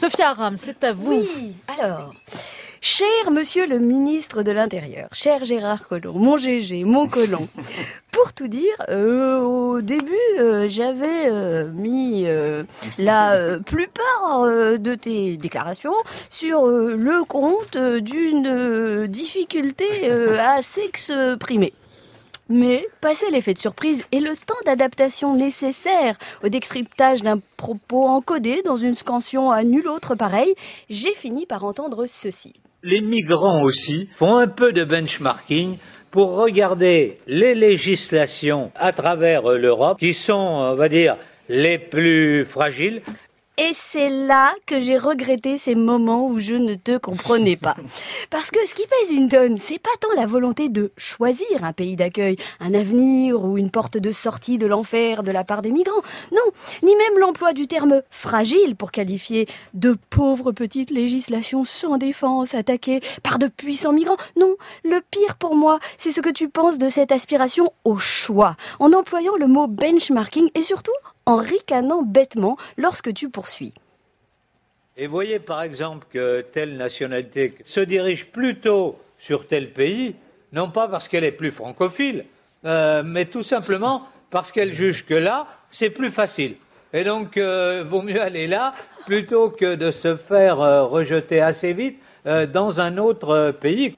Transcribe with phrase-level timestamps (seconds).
[0.00, 1.26] Sophia Aram, c'est à vous.
[1.36, 2.14] Oui, alors.
[2.80, 7.46] Cher monsieur le ministre de l'Intérieur, cher Gérard Collomb, mon GG, mon colon,
[8.10, 12.26] pour tout dire, euh, au début, euh, j'avais euh, mis
[12.96, 15.92] la plupart de tes déclarations
[16.30, 21.74] sur le compte d'une difficulté à s'exprimer.
[22.52, 28.62] Mais, passé l'effet de surprise et le temps d'adaptation nécessaire au décryptage d'un propos encodé
[28.64, 30.52] dans une scansion à nul autre pareil,
[30.88, 32.54] j'ai fini par entendre ceci.
[32.82, 35.76] Les migrants aussi font un peu de benchmarking
[36.10, 41.16] pour regarder les législations à travers l'Europe qui sont, on va dire,
[41.48, 43.00] les plus fragiles
[43.58, 47.76] Et c'est là que j'ai regretté ces moments où je ne te comprenais pas.
[48.30, 51.74] Parce que ce qui pèse une tonne, c'est pas tant la volonté de choisir un
[51.74, 55.72] pays d'accueil, un avenir ou une porte de sortie de l'enfer de la part des
[55.72, 56.02] migrants.
[56.32, 62.54] Non, ni même l'emploi du terme fragile pour qualifier de pauvres petites législations sans défense
[62.54, 64.16] attaquées par de puissants migrants.
[64.36, 68.56] Non, le pire pour moi, c'est ce que tu penses de cette aspiration au choix,
[68.78, 70.92] en employant le mot benchmarking et surtout
[71.30, 73.72] en ricanant bêtement lorsque tu poursuis.
[74.96, 80.16] Et voyez par exemple que telle nationalité se dirige plutôt sur tel pays,
[80.52, 82.26] non pas parce qu'elle est plus francophile,
[82.64, 86.56] euh, mais tout simplement parce qu'elle juge que là, c'est plus facile.
[86.92, 88.74] Et donc, euh, vaut mieux aller là
[89.06, 93.96] plutôt que de se faire euh, rejeter assez vite euh, dans un autre pays.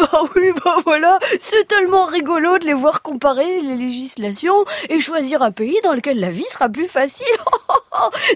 [0.00, 5.42] Bah oui, bah voilà, c'est tellement rigolo de les voir comparer les législations et choisir
[5.42, 7.26] un pays dans lequel la vie sera plus facile.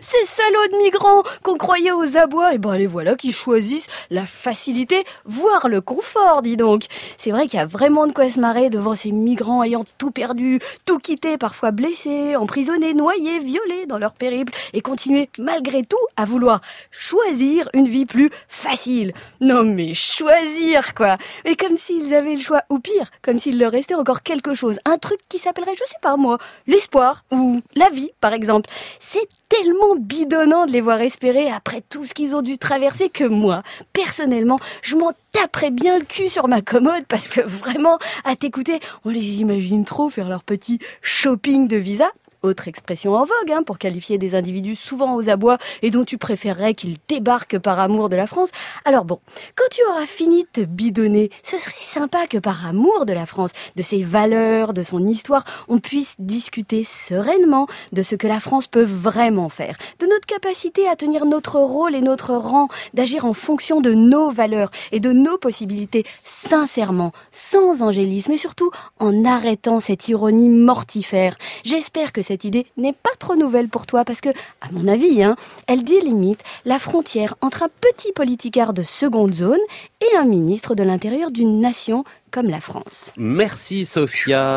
[0.00, 4.26] Ces salauds de migrants qu'on croyait aux abois, et ben les voilà qui choisissent la
[4.26, 6.84] facilité, voire le confort, dis donc.
[7.16, 10.10] C'est vrai qu'il y a vraiment de quoi se marrer devant ces migrants ayant tout
[10.10, 15.96] perdu, tout quitté, parfois blessés, emprisonnés, noyés, violés dans leur périple et continuer malgré tout
[16.16, 19.12] à vouloir choisir une vie plus facile.
[19.40, 23.72] Non mais choisir quoi Mais comme s'ils avaient le choix, ou pire, comme s'il leur
[23.72, 27.90] restait encore quelque chose, un truc qui s'appellerait, je sais pas moi, l'espoir ou la
[27.90, 28.70] vie par exemple.
[29.00, 33.24] C'est tellement bidonnant de les voir espérer après tout ce qu'ils ont dû traverser que
[33.24, 33.62] moi,
[33.92, 38.80] personnellement, je m'en taperais bien le cul sur ma commode parce que vraiment, à t'écouter,
[39.04, 42.10] on les imagine trop faire leur petit shopping de visa
[42.44, 46.18] autre expression en vogue hein, pour qualifier des individus souvent aux abois et dont tu
[46.18, 48.50] préférerais qu'ils débarquent par amour de la France.
[48.84, 49.18] Alors bon,
[49.56, 53.26] quand tu auras fini de te bidonner, ce serait sympa que par amour de la
[53.26, 58.40] France, de ses valeurs, de son histoire, on puisse discuter sereinement de ce que la
[58.40, 63.24] France peut vraiment faire, de notre capacité à tenir notre rôle et notre rang, d'agir
[63.24, 69.24] en fonction de nos valeurs et de nos possibilités sincèrement, sans angélisme et surtout en
[69.24, 71.36] arrêtant cette ironie mortifère.
[71.64, 74.30] J'espère que cette idée n'est pas trop nouvelle pour toi parce que,
[74.60, 75.36] à mon avis, hein,
[75.68, 79.60] elle délimite la frontière entre un petit politicard de seconde zone
[80.00, 82.02] et un ministre de l'Intérieur d'une nation
[82.32, 83.12] comme la France.
[83.16, 84.52] Merci Sophia.